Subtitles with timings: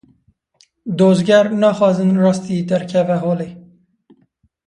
[0.99, 3.49] Dozger naxwazin rastî derkeve holê.